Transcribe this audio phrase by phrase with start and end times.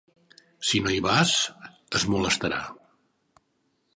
[0.69, 1.33] Si no hi vas,
[1.99, 2.61] es molestarà.